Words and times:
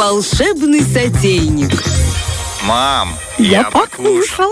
волшебный 0.00 0.80
сотейник. 0.80 1.84
Мам, 2.62 3.14
я, 3.36 3.64
покушал. 3.64 4.50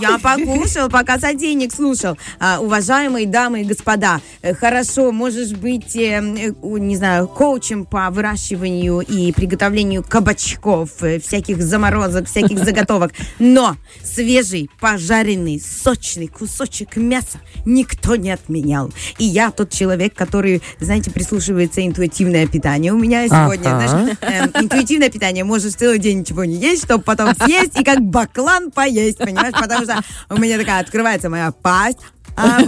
Я 0.00 0.18
покушал, 0.18 0.88
пока 0.88 1.18
сотейник 1.18 1.72
слушал. 1.72 2.16
А, 2.38 2.60
уважаемые 2.60 3.26
дамы 3.26 3.62
и 3.62 3.64
господа, 3.64 4.20
э, 4.42 4.54
хорошо, 4.54 5.12
можешь 5.12 5.52
быть, 5.52 5.96
э, 5.96 6.20
э, 6.20 6.52
не 6.62 6.96
знаю, 6.96 7.28
коучем 7.28 7.84
по 7.84 8.10
выращиванию 8.10 9.00
и 9.00 9.32
приготовлению 9.32 10.04
кабачков, 10.06 11.02
э, 11.02 11.18
всяких 11.20 11.62
заморозок, 11.62 12.28
всяких 12.28 12.58
заготовок, 12.64 13.12
но 13.38 13.76
свежий, 14.02 14.70
пожаренный, 14.80 15.60
сочный 15.60 16.28
кусочек 16.28 16.96
мяса 16.96 17.38
никто 17.64 18.16
не 18.16 18.30
отменял. 18.30 18.92
И 19.18 19.24
я 19.24 19.50
тот 19.50 19.70
человек, 19.70 20.14
который, 20.14 20.62
знаете, 20.80 21.10
прислушивается 21.10 21.86
интуитивное 21.86 22.46
питание. 22.46 22.92
У 22.92 22.98
меня 22.98 23.26
сегодня, 23.28 23.76
Ага. 23.76 23.88
знаешь, 23.88 24.16
эм, 24.20 24.64
интуитивное 24.64 25.10
питание. 25.10 25.44
Можешь 25.44 25.74
целый 25.74 25.98
день 25.98 26.20
ничего 26.20 26.44
не 26.44 26.56
есть, 26.56 26.84
чтобы 26.84 27.02
потом 27.04 27.34
съесть 27.34 27.78
и 27.78 27.84
как 27.84 28.00
баклан 28.00 28.70
поесть, 28.70 29.18
понимаешь? 29.18 29.54
Потому 29.58 29.85
что 29.86 30.02
у 30.34 30.38
меня 30.38 30.58
такая 30.58 30.80
открывается 30.80 31.30
моя 31.30 31.52
пасть, 31.52 31.98
а. 32.36 32.60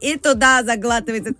И 0.00 0.16
туда 0.16 0.62
заглатывается. 0.62 1.34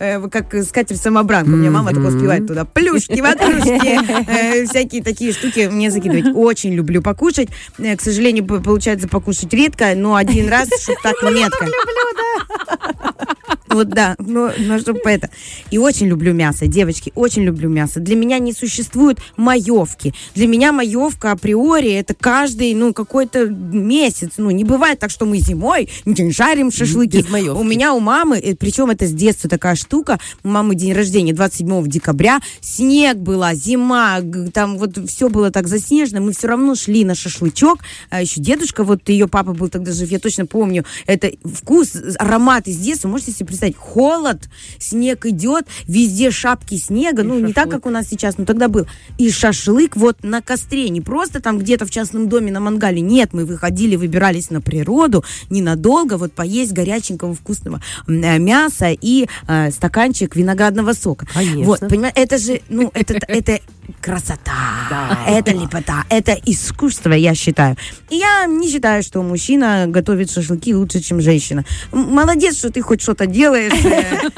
Э, 0.00 0.28
Как 0.28 0.52
скатерть 0.64 1.00
самобранку. 1.00 1.52
У 1.52 1.56
меня 1.56 1.70
мама 1.70 1.92
только 1.92 2.08
успевает 2.08 2.46
туда 2.46 2.64
плюшки, 2.64 3.20
ватрушки, 3.20 4.28
э, 4.28 4.66
всякие 4.66 5.04
такие 5.04 5.32
штуки 5.32 5.68
мне 5.70 5.90
закидывать. 5.90 6.34
Очень 6.34 6.74
люблю 6.74 7.00
покушать. 7.00 7.48
Э, 7.78 7.96
К 7.96 8.00
сожалению, 8.00 8.44
получается 8.44 9.06
покушать 9.08 9.52
редко, 9.52 9.94
но 9.94 10.16
один 10.16 10.48
раз, 10.48 10.68
чтобы 10.82 10.98
так 11.02 11.22
метко. 11.30 11.66
Вот 13.70 13.88
да, 13.88 14.16
но, 14.18 14.52
но 14.58 14.78
чтобы 14.78 15.00
это. 15.04 15.30
И 15.70 15.78
очень 15.78 16.06
люблю 16.06 16.34
мясо, 16.34 16.66
девочки, 16.66 17.12
очень 17.14 17.42
люблю 17.42 17.68
мясо. 17.68 18.00
Для 18.00 18.16
меня 18.16 18.38
не 18.38 18.52
существует 18.52 19.18
маевки. 19.36 20.12
Для 20.34 20.46
меня 20.46 20.72
маевка 20.72 21.32
априори 21.32 21.92
это 21.92 22.14
каждый, 22.14 22.74
ну, 22.74 22.92
какой-то 22.92 23.46
месяц. 23.46 24.32
Ну, 24.36 24.50
не 24.50 24.64
бывает 24.64 24.98
так, 24.98 25.10
что 25.10 25.24
мы 25.24 25.38
зимой 25.38 25.88
жарим 26.06 26.70
шашлыки. 26.70 27.24
У 27.60 27.64
меня 27.64 27.94
у 27.94 28.00
мамы, 28.00 28.38
э, 28.38 28.56
причем 28.56 28.90
это 28.90 29.06
с 29.06 29.12
детства 29.12 29.48
такая 29.48 29.74
штука, 29.74 30.18
у 30.42 30.48
мамы 30.48 30.74
день 30.74 30.92
рождения 30.92 31.32
27 31.32 31.86
декабря, 31.86 32.40
снег 32.60 33.16
была, 33.16 33.54
зима, 33.54 34.20
там 34.52 34.78
вот 34.78 34.98
все 35.08 35.28
было 35.28 35.50
так 35.50 35.68
заснежено, 35.68 36.20
мы 36.20 36.32
все 36.32 36.48
равно 36.48 36.74
шли 36.74 37.04
на 37.04 37.14
шашлычок, 37.14 37.80
а 38.10 38.20
еще 38.20 38.40
дедушка, 38.40 38.84
вот 38.84 39.08
ее 39.08 39.28
папа 39.28 39.52
был 39.52 39.68
тогда 39.68 39.92
жив, 39.92 40.10
я 40.10 40.18
точно 40.18 40.46
помню, 40.46 40.84
это 41.06 41.30
вкус, 41.44 41.92
аромат 42.18 42.68
из 42.68 42.78
детства, 42.78 43.08
можете 43.08 43.32
себе 43.32 43.46
представить, 43.46 43.59
холод, 43.76 44.48
снег 44.78 45.26
идет, 45.26 45.66
везде 45.86 46.30
шапки 46.30 46.76
снега, 46.76 47.22
ну 47.22 47.38
не 47.38 47.52
так, 47.52 47.70
как 47.70 47.86
у 47.86 47.90
нас 47.90 48.08
сейчас, 48.08 48.38
но 48.38 48.44
тогда 48.44 48.68
был, 48.68 48.86
и 49.18 49.30
шашлык 49.30 49.96
вот 49.96 50.22
на 50.22 50.40
костре, 50.42 50.88
не 50.88 51.00
просто 51.00 51.40
там 51.40 51.58
где-то 51.58 51.86
в 51.86 51.90
частном 51.90 52.28
доме 52.28 52.52
на 52.52 52.60
мангале, 52.60 53.00
нет, 53.00 53.32
мы 53.32 53.44
выходили, 53.44 53.96
выбирались 53.96 54.50
на 54.50 54.60
природу, 54.60 55.24
ненадолго, 55.50 56.16
вот 56.16 56.32
поесть 56.32 56.72
горяченького 56.72 57.34
вкусного 57.34 57.80
э, 58.06 58.38
мяса 58.38 58.90
и 58.90 59.26
э, 59.46 59.70
стаканчик 59.70 60.36
виноградного 60.36 60.92
сока. 60.92 61.26
Конечно. 61.32 61.64
Вот, 61.64 61.80
понимаешь, 61.80 62.14
это 62.16 62.38
же, 62.38 62.60
ну, 62.68 62.90
это, 62.94 63.14
это 63.28 63.60
красота, 64.00 64.52
Да. 64.88 65.18
это 65.26 65.52
лепота, 65.52 66.04
это 66.08 66.32
искусство, 66.46 67.12
я 67.12 67.34
считаю. 67.34 67.76
И 68.08 68.16
я 68.16 68.46
не 68.46 68.70
считаю, 68.70 69.02
что 69.02 69.22
мужчина 69.22 69.86
готовит 69.88 70.30
шашлыки 70.30 70.74
лучше, 70.74 71.00
чем 71.00 71.20
женщина. 71.20 71.64
Молодец, 71.92 72.56
что 72.56 72.70
ты 72.70 72.82
хоть 72.82 73.02
что-то 73.02 73.26
делаешь 73.50 73.84
э, 73.84 74.28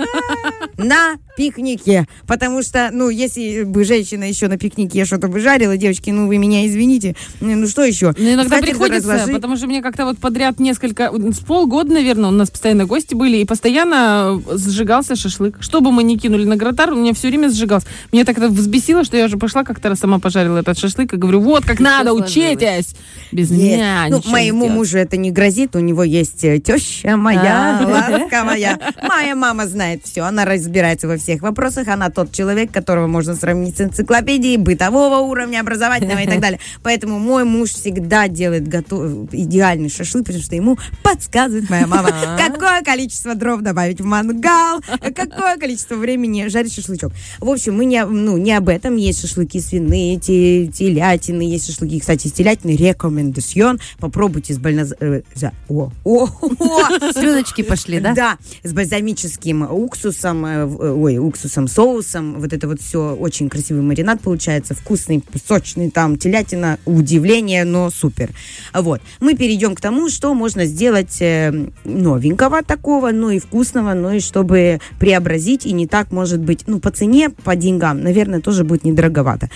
на 0.82 1.16
пикнике, 1.36 2.06
потому 2.26 2.62
что, 2.62 2.90
ну, 2.92 3.08
если 3.10 3.62
бы 3.64 3.84
женщина 3.84 4.24
еще 4.24 4.48
на 4.48 4.58
пикнике 4.58 5.04
что-то 5.04 5.28
бы 5.28 5.40
жарила, 5.40 5.76
девочки, 5.76 6.10
ну, 6.10 6.26
вы 6.26 6.38
меня 6.38 6.66
извините, 6.66 7.14
ну, 7.40 7.66
что 7.66 7.84
еще? 7.84 8.14
Ну, 8.16 8.34
иногда 8.34 8.56
Скатерть 8.56 8.70
приходится, 8.70 9.12
разложи. 9.12 9.32
потому 9.32 9.56
что 9.56 9.66
мне 9.66 9.82
как-то 9.82 10.04
вот 10.04 10.18
подряд 10.18 10.60
несколько, 10.60 11.10
с 11.12 11.38
полгода, 11.40 11.92
наверное, 11.92 12.30
у 12.30 12.32
нас 12.32 12.50
постоянно 12.50 12.86
гости 12.86 13.14
были, 13.14 13.38
и 13.38 13.44
постоянно 13.44 14.42
сжигался 14.52 15.16
шашлык. 15.16 15.58
Что 15.60 15.80
бы 15.80 15.92
мы 15.92 16.02
ни 16.02 16.16
кинули 16.16 16.44
на 16.44 16.56
гратар, 16.56 16.92
у 16.92 16.96
меня 16.96 17.14
все 17.14 17.28
время 17.28 17.50
сжигался. 17.50 17.86
Меня 18.12 18.24
так 18.24 18.38
это 18.38 18.48
взбесило, 18.48 19.04
что 19.04 19.16
я 19.16 19.26
уже 19.26 19.36
пошла 19.36 19.64
как-то 19.64 19.88
раз 19.88 20.00
сама 20.00 20.18
пожарила 20.18 20.58
этот 20.58 20.78
шашлык 20.78 21.12
и 21.12 21.16
говорю, 21.16 21.40
вот 21.40 21.64
как 21.64 21.80
надо, 21.80 22.12
учитесь. 22.12 22.94
Без 23.30 23.50
Нет. 23.50 23.60
меня 23.60 24.06
Ну, 24.10 24.22
моему 24.26 24.68
мужу 24.68 24.98
это 24.98 25.16
не 25.16 25.30
грозит, 25.30 25.76
у 25.76 25.80
него 25.80 26.02
есть 26.02 26.44
э, 26.44 26.58
теща 26.58 27.16
моя, 27.16 27.80
А. 27.80 27.86
ласка 27.86 28.44
моя. 28.44 28.78
Моя 29.02 29.34
мама 29.34 29.66
знает 29.66 30.02
все, 30.04 30.22
она 30.22 30.44
разбирается 30.44 31.08
во 31.08 31.16
всех 31.16 31.42
вопросах, 31.42 31.88
она 31.88 32.10
тот 32.10 32.32
человек, 32.32 32.70
которого 32.72 33.06
можно 33.06 33.34
сравнить 33.34 33.76
с 33.76 33.80
энциклопедией 33.80 34.56
бытового 34.56 35.18
уровня, 35.18 35.60
образовательного 35.60 36.20
и 36.20 36.26
так 36.26 36.40
далее. 36.40 36.60
Поэтому 36.82 37.18
мой 37.18 37.44
муж 37.44 37.70
всегда 37.70 38.28
делает 38.28 38.68
готов... 38.68 39.32
идеальный 39.32 39.88
шашлык, 39.90 40.26
потому 40.26 40.42
что 40.42 40.54
ему 40.54 40.78
подсказывает 41.02 41.68
моя 41.70 41.86
мама, 41.86 42.10
А. 42.12 42.36
какое 42.38 42.82
количество 42.82 43.34
дров 43.34 43.60
добавить 43.60 44.00
в 44.00 44.04
мангал, 44.04 44.80
какое 45.14 45.56
количество 45.56 45.96
времени 45.96 46.48
жарить 46.48 46.74
шашлычок. 46.74 47.12
В 47.40 47.48
общем, 47.48 47.76
мы 47.76 47.84
не, 47.84 48.04
ну, 48.04 48.36
не 48.36 48.52
об 48.52 48.68
этом. 48.68 48.96
Есть 48.96 49.20
шашлыки 49.20 49.60
свиные, 49.60 50.18
те- 50.18 50.66
телятины, 50.66 51.42
есть 51.42 51.66
шашлыки, 51.66 52.00
кстати, 52.00 52.26
из 52.26 52.32
телятины 52.32 52.76
рекомендацион. 52.76 53.80
Попробуйте 53.98 54.54
с 54.54 54.58
больно... 54.58 54.86
э, 55.00 55.22
О, 55.68 55.90
о, 56.04 56.28
о, 56.58 57.12
Слюночки 57.12 57.62
пошли, 57.62 58.00
да? 58.00 58.14
да, 58.14 58.38
с 58.62 58.72
бальзамическим 58.92 59.62
уксусом, 59.62 60.44
э, 60.44 60.50
э, 60.50 60.90
ой, 60.90 61.18
уксусом, 61.18 61.66
соусом. 61.66 62.40
Вот 62.40 62.52
это 62.52 62.68
вот 62.68 62.80
все 62.80 63.14
очень 63.14 63.48
красивый 63.48 63.82
маринад 63.82 64.20
получается, 64.20 64.74
вкусный, 64.74 65.24
сочный, 65.48 65.90
там 65.90 66.18
телятина, 66.18 66.78
удивление, 66.84 67.64
но 67.64 67.90
супер. 67.90 68.30
Вот. 68.74 69.00
Мы 69.20 69.34
перейдем 69.34 69.74
к 69.74 69.80
тому, 69.80 70.10
что 70.10 70.34
можно 70.34 70.66
сделать 70.66 71.22
э, 71.22 71.52
новенького 71.84 72.62
такого, 72.62 73.12
ну 73.12 73.30
и 73.30 73.38
вкусного, 73.38 73.94
ну 73.94 74.12
и 74.12 74.20
чтобы 74.20 74.80
преобразить, 75.00 75.64
и 75.66 75.72
не 75.72 75.86
так 75.86 76.12
может 76.12 76.40
быть, 76.40 76.64
ну 76.66 76.78
по 76.78 76.90
цене, 76.90 77.30
по 77.30 77.56
деньгам, 77.56 78.02
наверное, 78.02 78.40
тоже 78.40 78.64
будет 78.64 78.84
недороговато. 78.84 79.48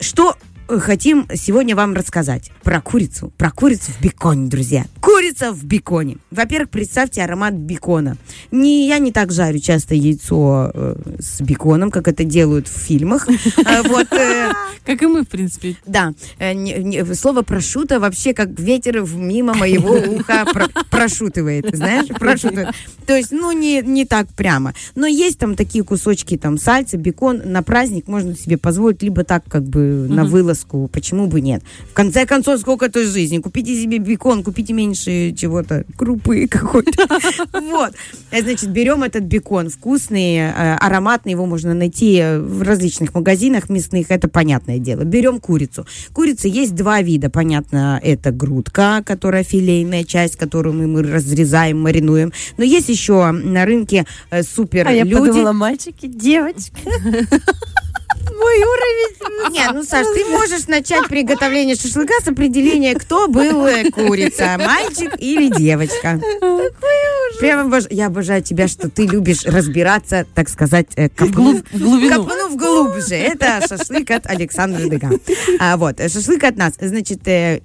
Что 0.00 0.36
хотим 0.68 1.26
сегодня 1.34 1.76
вам 1.76 1.94
рассказать 1.94 2.50
про 2.62 2.80
курицу. 2.80 3.32
Про 3.36 3.50
курицу 3.50 3.92
в 3.92 4.00
беконе, 4.02 4.48
друзья. 4.48 4.84
Курица 5.00 5.52
в 5.52 5.64
беконе. 5.64 6.16
Во-первых, 6.30 6.70
представьте 6.70 7.22
аромат 7.22 7.54
бекона. 7.54 8.16
Не, 8.50 8.86
я 8.88 8.98
не 8.98 9.12
так 9.12 9.32
жарю 9.32 9.58
часто 9.58 9.94
яйцо 9.94 10.70
э, 10.74 10.96
с 11.20 11.40
беконом, 11.40 11.90
как 11.90 12.08
это 12.08 12.24
делают 12.24 12.68
в 12.68 12.72
фильмах. 12.76 13.26
А 13.66 13.82
Вот, 13.82 14.12
э, 14.12 14.52
Как 14.84 15.02
и 15.02 15.06
мы, 15.06 15.22
в 15.22 15.28
принципе. 15.28 15.76
да, 15.86 16.12
э, 16.38 17.14
слово 17.14 17.42
прошута 17.42 18.00
вообще 18.00 18.32
как 18.34 18.58
ветер 18.58 19.04
мимо 19.14 19.54
моего 19.54 19.94
уха 19.94 20.44
про- 20.52 20.68
прошутывает, 20.90 21.74
знаешь, 21.76 22.08
прошутывает. 22.08 22.68
То 23.06 23.14
есть, 23.16 23.32
ну, 23.32 23.52
не, 23.52 23.82
не 23.82 24.04
так 24.04 24.28
прямо. 24.34 24.74
Но 24.94 25.06
есть 25.06 25.38
там 25.38 25.56
такие 25.56 25.84
кусочки, 25.84 26.36
там, 26.36 26.58
сальца, 26.58 26.96
бекон. 26.96 27.42
На 27.44 27.62
праздник 27.62 28.08
можно 28.08 28.34
себе 28.36 28.56
позволить, 28.56 29.02
либо 29.02 29.24
так, 29.24 29.44
как 29.48 29.64
бы, 29.64 30.06
на 30.08 30.24
вылазку. 30.54 30.88
Почему 30.88 31.26
бы 31.26 31.40
нет? 31.40 31.62
В 31.90 31.94
конце 31.94 32.26
концов, 32.26 32.60
сколько 32.60 32.88
то 32.88 33.04
жизни. 33.04 33.38
Купите 33.38 33.74
себе 33.80 33.98
бекон, 33.98 34.42
купите 34.42 34.72
меньше 34.72 35.32
чего-то, 35.32 35.84
крупы 35.96 36.46
какой-то. 36.50 37.06
Вот. 37.60 37.94
Э, 38.30 38.42
Значит, 38.42 38.70
берем 38.70 39.02
этот 39.02 39.24
бекон 39.24 39.68
вкусный, 39.70 40.36
э, 40.36 40.76
ароматный, 40.76 41.32
его 41.32 41.46
можно 41.46 41.74
найти 41.74 42.22
в 42.38 42.62
различных 42.62 43.14
магазинах 43.14 43.68
мясных, 43.70 44.10
это 44.10 44.28
понятное 44.28 44.78
дело. 44.78 45.04
Берем 45.04 45.40
курицу. 45.40 45.86
Курицы 46.12 46.48
есть 46.48 46.74
два 46.74 47.02
вида, 47.02 47.30
понятно, 47.30 48.00
это 48.02 48.30
грудка, 48.30 49.02
которая 49.04 49.44
филейная 49.44 50.04
часть, 50.04 50.36
которую 50.36 50.74
мы, 50.74 50.86
мы 50.86 51.02
разрезаем, 51.02 51.80
маринуем. 51.80 52.32
Но 52.58 52.64
есть 52.64 52.88
еще 52.88 53.30
на 53.30 53.64
рынке 53.64 54.04
э, 54.30 54.42
супер 54.42 54.86
А 54.88 54.92
я 54.92 55.04
люди. 55.04 55.14
подумала, 55.14 55.52
мальчики, 55.52 56.06
девочки. 56.06 56.72
Мой 58.30 58.58
уровень. 58.58 59.52
Нет, 59.52 59.70
ну, 59.74 59.82
Саш, 59.84 60.06
ты 60.14 60.24
можешь 60.26 60.66
начать 60.66 61.06
приготовление 61.08 61.76
шашлыка 61.76 62.14
с 62.22 62.28
определения, 62.28 62.94
кто 62.94 63.28
был 63.28 63.66
э, 63.66 63.90
курица, 63.90 64.56
мальчик 64.58 65.14
или 65.18 65.48
девочка. 65.54 66.20
Прямо 67.38 67.68
обож- 67.68 67.86
я 67.90 68.06
обожаю 68.06 68.42
тебя, 68.42 68.68
что 68.68 68.88
ты 68.88 69.06
любишь 69.06 69.44
разбираться, 69.44 70.26
так 70.34 70.48
сказать, 70.48 70.86
э, 70.96 71.08
копнув, 71.08 71.62
в 71.72 71.78
глубину. 71.78 72.24
копнув 72.24 72.56
глубже. 72.56 73.14
Это 73.14 73.60
шашлык 73.68 74.10
от 74.10 74.26
Александра 74.26 74.82
Дега. 74.88 75.10
А, 75.58 75.76
вот, 75.76 76.00
э, 76.00 76.08
шашлык 76.08 76.44
от 76.44 76.56
нас. 76.56 76.74
Значит, 76.80 77.20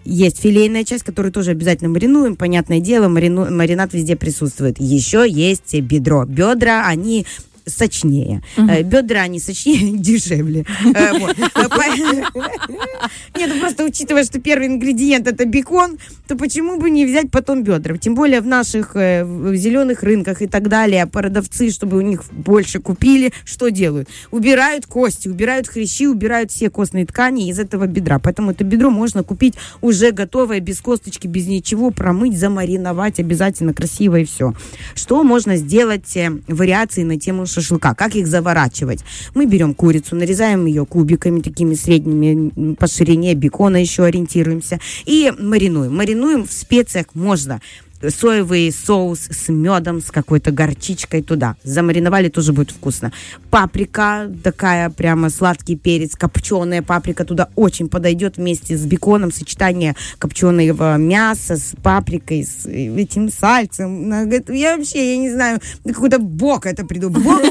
есть 0.06 0.40
филейная 0.42 0.84
часть, 0.84 1.04
которую 1.04 1.32
тоже 1.32 1.52
обязательно 1.52 1.90
маринуем. 1.90 2.36
Понятное 2.36 2.80
дело, 2.80 3.08
марину- 3.08 3.50
маринад 3.52 3.94
везде 3.94 4.16
присутствует. 4.16 4.80
Еще 4.80 5.26
есть 5.28 5.74
бедро. 5.82 6.26
Бедра, 6.26 6.86
они 6.88 7.26
сочнее. 7.70 8.42
Э, 8.58 8.84
Бедра, 8.84 9.22
они 9.22 9.40
сочнее, 9.40 9.98
дешевле. 9.98 10.66
Э. 10.94 11.10
Э, 11.60 11.68
Нет, 13.36 13.50
ну 13.54 13.60
просто 13.60 13.86
учитывая, 13.86 14.24
что 14.24 14.40
первый 14.40 14.68
ингредиент 14.68 15.28
это 15.28 15.46
бекон, 15.46 15.98
то 16.28 16.36
почему 16.36 16.80
бы 16.80 16.90
не 16.90 17.06
взять 17.06 17.32
потом 17.32 17.64
бедра? 17.64 17.98
Тем 17.98 18.16
более 18.16 18.42
в 18.42 18.48
наших 18.48 18.94
зеленых 18.96 20.04
рынках 20.04 20.42
и 20.42 20.48
так 20.48 20.68
далее, 20.68 21.06
продавцы, 21.06 21.72
чтобы 21.72 21.98
у 21.98 22.02
них 22.02 22.24
больше 22.32 22.80
купили, 22.80 23.32
что 23.46 23.70
делают? 23.70 24.10
Убирают 24.32 24.86
кости, 24.86 25.28
убирают 25.28 25.68
хрящи, 25.68 26.08
убирают 26.08 26.52
все 26.52 26.70
костные 26.70 27.06
ткани 27.06 27.50
из 27.50 27.60
этого 27.60 27.88
бедра. 27.88 28.20
Поэтому 28.20 28.52
это 28.52 28.64
бедро 28.64 28.90
можно 28.90 29.24
купить 29.24 29.56
уже 29.82 30.12
готовое, 30.12 30.60
без 30.60 30.80
косточки, 30.82 31.28
без 31.28 31.48
ничего, 31.48 31.92
промыть, 31.92 32.38
замариновать 32.38 33.20
обязательно 33.20 33.74
красиво 33.74 34.18
и 34.18 34.26
все. 34.26 34.54
Что 34.96 35.24
можно 35.24 35.56
сделать 35.56 36.18
вариации 36.48 37.04
на 37.04 37.20
тему 37.20 37.46
шашлыка? 37.46 37.59
Как 37.96 38.16
их 38.16 38.28
заворачивать? 38.28 39.00
Мы 39.36 39.46
берем 39.46 39.74
курицу, 39.74 40.16
нарезаем 40.16 40.66
ее 40.66 40.86
кубиками 40.86 41.42
такими 41.42 41.74
средними 41.74 42.76
по 42.76 42.88
ширине, 42.88 43.34
бекона 43.34 43.78
еще 43.78 44.04
ориентируемся 44.04 44.80
и 45.06 45.32
маринуем. 45.38 45.96
Маринуем 45.96 46.46
в 46.48 46.52
специях 46.52 47.08
можно 47.14 47.62
соевый 48.08 48.72
соус 48.72 49.20
с 49.30 49.50
медом, 49.50 50.02
с 50.02 50.12
какой-то 50.12 50.52
горчичкой 50.52 51.22
туда. 51.22 51.56
Замариновали, 51.64 52.30
тоже 52.30 52.54
будет 52.54 52.72
вкусно. 52.72 53.12
Паприка, 53.50 54.32
такая 54.44 54.90
прямо 54.90 55.30
сладкий 55.30 55.76
перец, 55.76 56.16
копченая 56.16 56.82
паприка 56.82 57.26
туда 57.26 57.50
очень 57.56 57.90
подойдет 57.90 58.38
вместе 58.38 58.78
с 58.78 58.86
беконом. 58.86 59.32
Сочетание 59.32 59.96
копченого 60.18 60.98
мяса 60.98 61.58
с 61.58 61.74
паприкой, 61.82 62.46
с 62.46 62.66
этим 62.66 63.30
сальцем. 63.32 64.10
Я 64.50 64.78
вообще, 64.78 65.16
я 65.16 65.18
не 65.18 65.32
знаю, 65.32 65.60
какой-то 65.86 66.20
бог 66.20 66.66
это 66.66 66.86
придумал. 66.86 67.22
Бог, 67.22 67.42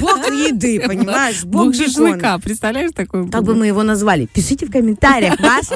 бог 0.00 0.26
еды, 0.48 0.80
понимаешь? 0.80 1.44
Бог, 1.44 1.66
Бог 1.66 1.74
шашлыка, 1.74 2.38
представляешь 2.38 2.90
такой? 2.94 3.28
Как 3.30 3.42
бы 3.42 3.54
мы 3.54 3.66
его 3.66 3.82
назвали? 3.82 4.26
Пишите 4.26 4.66
в 4.66 4.70
комментариях, 4.70 5.38
ваш. 5.40 5.66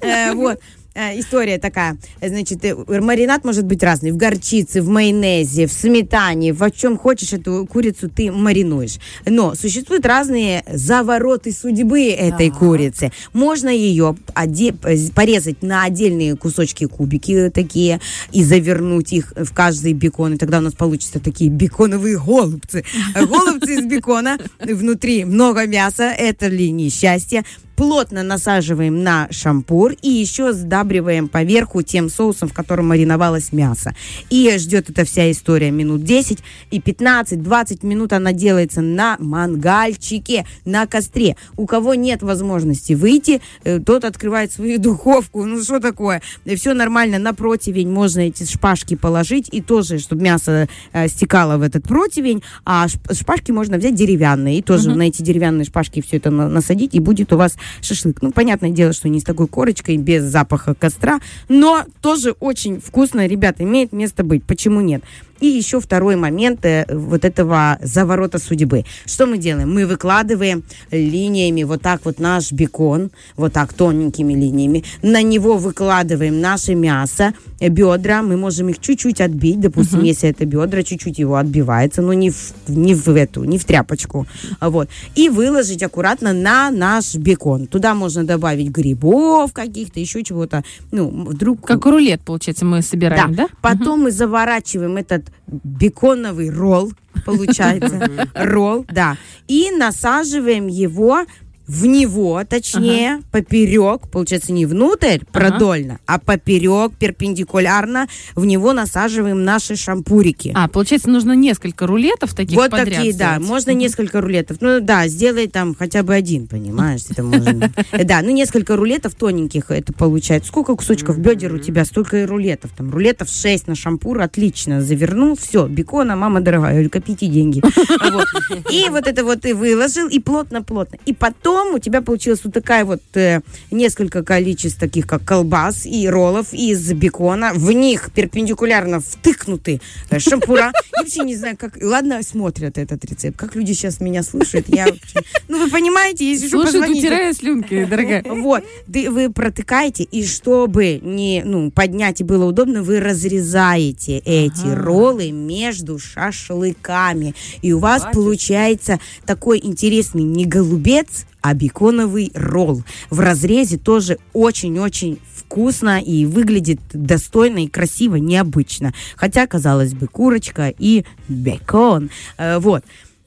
Э, 0.00 0.32
Вот. 0.34 0.60
Э, 0.94 1.18
История 1.18 1.58
такая, 1.58 1.96
значит, 2.22 2.64
э, 2.64 2.74
маринад 3.00 3.44
может 3.44 3.64
быть 3.64 3.82
разный, 3.82 4.12
в 4.12 4.16
горчице, 4.16 4.80
в 4.80 4.88
майонезе, 4.88 5.66
в 5.66 5.72
сметане, 5.72 6.52
в 6.52 6.70
чем 6.70 6.96
хочешь 6.96 7.32
эту 7.32 7.66
курицу 7.66 8.08
ты 8.08 8.30
маринуешь. 8.30 8.98
Но 9.26 9.56
существуют 9.56 10.06
разные 10.06 10.62
завороты 10.72 11.50
судьбы 11.50 12.10
этой 12.10 12.50
курицы. 12.50 13.10
Можно 13.32 13.70
ее 13.70 14.14
оде- 14.36 14.74
порезать 15.14 15.62
на 15.62 15.82
отдельные 15.82 16.36
кусочки 16.36 16.86
кубики 16.86 17.50
такие 17.52 18.00
и 18.30 18.44
завернуть 18.44 19.12
их 19.12 19.32
в 19.36 19.52
каждый 19.52 19.94
бекон, 19.94 20.34
и 20.34 20.36
тогда 20.38 20.58
у 20.58 20.62
нас 20.62 20.74
получится 20.74 21.18
такие 21.18 21.50
беконовые 21.50 22.18
голубцы. 22.18 22.84
Голубцы 23.14 23.80
из 23.80 23.84
бекона, 23.86 24.38
внутри 24.60 25.24
много 25.24 25.66
мяса, 25.66 26.04
это 26.04 26.46
ли 26.46 26.70
несчастье 26.70 27.42
плотно 27.76 28.22
насаживаем 28.22 29.02
на 29.02 29.28
шампур 29.30 29.94
и 30.02 30.08
еще 30.08 30.52
сдабриваем 30.52 31.28
поверху 31.28 31.82
тем 31.82 32.08
соусом, 32.08 32.48
в 32.48 32.52
котором 32.52 32.88
мариновалось 32.88 33.52
мясо. 33.52 33.94
И 34.30 34.54
ждет 34.58 34.90
эта 34.90 35.04
вся 35.04 35.30
история 35.30 35.70
минут 35.70 36.04
10 36.04 36.38
и 36.70 36.78
15-20 36.78 37.84
минут 37.86 38.12
она 38.12 38.32
делается 38.32 38.80
на 38.80 39.16
мангальчике, 39.18 40.46
на 40.64 40.86
костре. 40.86 41.36
У 41.56 41.66
кого 41.66 41.94
нет 41.94 42.22
возможности 42.22 42.92
выйти, 42.92 43.40
э, 43.64 43.80
тот 43.80 44.04
открывает 44.04 44.52
свою 44.52 44.78
духовку. 44.84 45.44
Ну 45.44 45.62
что 45.62 45.80
такое? 45.80 46.22
Все 46.56 46.74
нормально, 46.74 47.18
на 47.18 47.34
противень 47.34 47.90
можно 47.90 48.20
эти 48.20 48.44
шпажки 48.44 48.96
положить 48.96 49.48
и 49.52 49.60
тоже, 49.60 49.98
чтобы 49.98 50.22
мясо 50.22 50.68
э, 50.92 51.08
стекало 51.08 51.56
в 51.58 51.62
этот 51.62 51.84
противень, 51.84 52.42
а 52.64 52.86
шп- 52.86 53.14
шпажки 53.14 53.52
можно 53.52 53.78
взять 53.78 53.94
деревянные 53.94 54.58
и 54.58 54.62
тоже 54.62 54.90
на 54.94 55.02
эти 55.02 55.22
деревянные 55.22 55.64
шпажки 55.64 56.00
все 56.02 56.18
это 56.18 56.30
на- 56.30 56.48
насадить, 56.48 56.94
и 56.94 57.00
будет 57.00 57.32
у 57.32 57.36
вас 57.36 57.56
шашлык. 57.80 58.22
Ну, 58.22 58.32
понятное 58.32 58.70
дело, 58.70 58.92
что 58.92 59.08
не 59.08 59.20
с 59.20 59.24
такой 59.24 59.46
корочкой, 59.46 59.96
без 59.96 60.24
запаха 60.24 60.74
костра, 60.74 61.20
но 61.48 61.84
тоже 62.00 62.32
очень 62.40 62.80
вкусно, 62.80 63.26
ребята, 63.26 63.62
имеет 63.64 63.92
место 63.92 64.24
быть. 64.24 64.44
Почему 64.44 64.80
нет? 64.80 65.02
И 65.40 65.46
еще 65.46 65.80
второй 65.80 66.16
момент 66.16 66.64
э, 66.64 66.86
вот 66.88 67.24
этого 67.24 67.78
заворота 67.82 68.38
судьбы. 68.38 68.84
Что 69.04 69.26
мы 69.26 69.36
делаем? 69.36 69.74
Мы 69.74 69.86
выкладываем 69.86 70.62
линиями 70.90 71.64
вот 71.64 71.82
так 71.82 72.04
вот 72.04 72.18
наш 72.18 72.52
бекон, 72.52 73.10
вот 73.36 73.52
так 73.52 73.72
тоненькими 73.72 74.32
линиями. 74.32 74.84
На 75.02 75.22
него 75.22 75.58
выкладываем 75.58 76.40
наше 76.40 76.74
мясо, 76.74 77.34
э, 77.60 77.68
бедра. 77.68 78.22
Мы 78.22 78.36
можем 78.36 78.68
их 78.68 78.78
чуть-чуть 78.78 79.20
отбить. 79.20 79.60
Допустим, 79.60 80.02
если 80.02 80.30
это 80.30 80.46
бедра, 80.46 80.82
чуть-чуть 80.82 81.18
его 81.18 81.36
отбивается, 81.36 82.00
но 82.00 82.12
не 82.12 82.30
в, 82.30 82.54
не 82.68 82.94
в 82.94 83.08
эту, 83.08 83.44
не 83.44 83.58
в 83.58 83.64
тряпочку. 83.64 84.26
Вот. 84.60 84.88
И 85.14 85.28
выложить 85.28 85.82
аккуратно 85.82 86.32
на 86.32 86.70
наш 86.70 87.16
бекон. 87.16 87.53
Туда 87.70 87.94
можно 87.94 88.24
добавить 88.24 88.70
грибов 88.70 89.52
каких-то, 89.52 90.00
еще 90.00 90.22
чего-то. 90.22 90.62
Ну, 90.92 91.08
вдруг... 91.08 91.66
Как 91.66 91.84
рулет, 91.86 92.20
получается, 92.22 92.64
мы 92.64 92.82
собираем, 92.82 93.34
да? 93.34 93.48
Потом 93.62 94.02
мы 94.02 94.10
заворачиваем 94.10 94.96
этот 94.96 95.24
беконовый 95.46 96.50
ролл, 96.50 96.92
получается, 97.24 98.28
ролл, 98.34 98.86
да, 98.90 99.16
и 99.48 99.70
насаживаем 99.70 100.66
его 100.66 101.24
в 101.66 101.86
него, 101.86 102.42
точнее, 102.48 103.22
поперек, 103.32 104.08
получается, 104.08 104.52
не 104.52 104.66
внутрь 104.66 105.20
продольно, 105.32 105.98
а 106.06 106.18
поперек, 106.18 106.92
перпендикулярно, 106.98 108.06
в 108.34 108.44
него 108.44 108.72
насаживаем 108.72 109.44
наши 109.44 109.76
шампурики. 109.76 110.52
А, 110.54 110.68
получается, 110.68 111.08
нужно 111.08 111.32
несколько 111.32 111.86
рулетов 111.86 112.34
таких 112.34 112.56
вот 112.56 112.70
подряд 112.70 112.96
такие, 112.96 113.14
да, 113.14 113.34
сделать. 113.36 113.48
можно 113.48 113.70
несколько 113.70 114.20
рулетов. 114.20 114.58
Ну 114.60 114.80
да, 114.80 115.06
сделай 115.08 115.46
там 115.46 115.74
хотя 115.74 116.02
бы 116.02 116.14
один, 116.14 116.46
понимаешь, 116.46 117.02
это 117.08 117.22
можно. 117.22 117.70
Э, 117.92 118.04
Да, 118.04 118.20
ну 118.22 118.30
несколько 118.30 118.76
рулетов 118.76 119.14
тоненьких 119.14 119.70
это 119.70 119.92
получается. 119.92 120.48
Сколько 120.48 120.74
кусочков 120.74 121.18
бедер 121.18 121.54
у 121.54 121.58
тебя, 121.58 121.84
столько 121.84 122.22
и 122.22 122.24
рулетов. 122.24 122.72
Там 122.76 122.90
рулетов 122.90 123.28
6 123.28 123.68
на 123.68 123.74
шампур, 123.74 124.20
отлично, 124.20 124.80
завернул, 124.82 125.36
все, 125.36 125.66
бекона, 125.66 126.16
мама 126.16 126.40
дорогая, 126.40 126.72
говорю, 126.72 126.90
копите 126.90 127.26
деньги. 127.26 127.62
И 128.70 128.88
вот 128.90 129.06
это 129.06 129.24
вот 129.24 129.42
ты 129.42 129.54
выложил, 129.54 130.08
и 130.08 130.18
плотно-плотно. 130.18 130.98
И 131.06 131.12
потом 131.12 131.53
у 131.62 131.78
тебя 131.78 132.02
получилась 132.02 132.40
вот 132.44 132.52
такая 132.52 132.84
вот 132.84 133.02
э, 133.14 133.40
несколько 133.70 134.22
количеств 134.22 134.78
таких, 134.78 135.06
как 135.06 135.24
колбас 135.24 135.86
и 135.86 136.08
роллов 136.08 136.52
из 136.52 136.92
бекона. 136.92 137.52
В 137.54 137.72
них 137.72 138.10
перпендикулярно 138.14 139.00
втыкнуты 139.00 139.80
э, 140.10 140.18
шампура. 140.18 140.72
Я 140.92 141.02
вообще 141.02 141.20
не 141.20 141.36
знаю, 141.36 141.56
как... 141.56 141.78
Ладно, 141.80 142.22
смотрят 142.22 142.78
этот 142.78 143.04
рецепт. 143.04 143.36
Как 143.36 143.54
люди 143.54 143.72
сейчас 143.72 144.00
меня 144.00 144.22
слушают, 144.22 144.68
я 144.68 144.86
вообще... 144.86 145.20
Ну, 145.48 145.64
вы 145.64 145.70
понимаете, 145.70 146.30
если 146.30 146.48
что, 146.48 146.62
позвоните. 146.62 147.00
утирая 147.00 147.32
слюнки, 147.32 147.84
дорогая. 147.84 148.24
Вот, 148.24 148.64
вы 148.86 149.30
протыкаете, 149.30 150.04
и 150.04 150.26
чтобы 150.26 151.00
не, 151.02 151.42
ну, 151.44 151.70
поднять 151.70 152.20
и 152.20 152.24
было 152.24 152.44
удобно, 152.44 152.82
вы 152.82 153.00
разрезаете 153.00 154.18
эти 154.18 154.66
роллы 154.66 155.30
между 155.30 155.98
шашлыками. 155.98 157.34
И 157.62 157.72
у 157.72 157.78
вас 157.78 158.06
получается 158.12 159.00
такой 159.26 159.60
интересный 159.62 160.22
не 160.22 160.46
голубец, 160.46 161.26
а 161.44 161.52
беконовый 161.52 162.32
ролл. 162.34 162.84
В 163.10 163.20
разрезе 163.20 163.76
тоже 163.76 164.16
очень-очень 164.32 165.18
вкусно 165.36 166.00
и 166.00 166.24
выглядит 166.24 166.80
достойно 166.94 167.64
и 167.64 167.68
красиво, 167.68 168.16
необычно. 168.16 168.94
Хотя, 169.14 169.46
казалось 169.46 169.92
бы, 169.92 170.06
курочка 170.06 170.72
и 170.78 171.04
бекон. 171.28 172.08
Э, 172.38 172.58
вот. 172.60 172.82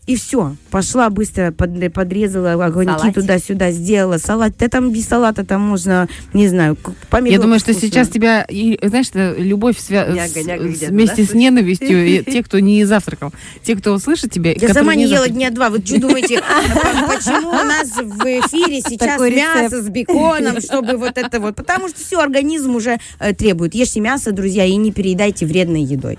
И 0.07 0.15
все, 0.15 0.55
пошла 0.71 1.09
быстро, 1.09 1.51
под- 1.51 1.93
подрезала 1.93 2.53
огоньки 2.53 3.11
туда-сюда, 3.11 3.71
сделала 3.71 4.17
салат. 4.17 4.53
Да 4.57 4.69
там 4.69 4.91
без 4.93 5.05
салата 5.05 5.43
там 5.43 5.61
можно, 5.61 6.07
не 6.33 6.47
знаю, 6.47 6.77
к- 6.77 6.93
помидор. 7.09 7.33
Я 7.33 7.39
думаю, 7.41 7.59
что 7.59 7.73
вкусно. 7.73 7.89
сейчас 7.89 8.07
тебя, 8.07 8.43
и, 8.47 8.79
знаешь, 8.87 9.07
любовь 9.13 9.75
свя- 9.77 10.09
Няга, 10.13 10.43
няга 10.43 10.73
с- 10.73 10.87
вместе 10.89 11.23
да, 11.23 11.29
с 11.29 11.33
ненавистью, 11.33 12.05
и 12.07 12.23
те, 12.23 12.41
кто 12.41 12.59
не 12.59 12.85
завтракал, 12.85 13.33
те, 13.63 13.75
кто 13.75 13.91
услышит 13.93 14.31
тебя. 14.31 14.53
Я 14.53 14.73
сама 14.73 14.95
не 14.95 15.03
ела 15.03 15.17
завтракали. 15.17 15.33
дня 15.35 15.49
два. 15.51 15.69
Вы 15.69 15.81
что 15.85 15.99
думаете, 15.99 16.37
по- 16.39 17.07
почему 17.13 17.49
у 17.49 17.63
нас 17.65 17.89
в 17.97 18.23
эфире 18.23 18.79
сейчас 18.87 19.19
мясо 19.19 19.81
с 19.83 19.89
беконом, 19.89 20.61
чтобы 20.61 20.95
вот 20.95 21.17
это 21.17 21.41
вот? 21.41 21.57
Потому 21.57 21.89
что 21.89 21.99
все, 21.99 22.21
организм 22.21 22.75
уже 22.75 22.97
э, 23.19 23.33
требует. 23.33 23.75
Ешьте 23.75 23.99
мясо, 23.99 24.31
друзья, 24.31 24.63
и 24.63 24.73
не 24.77 24.93
переедайте 24.93 25.45
вредной 25.45 25.81
едой. 25.81 26.17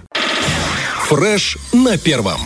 Фреш 1.09 1.57
на 1.73 1.97
первом. 1.97 2.38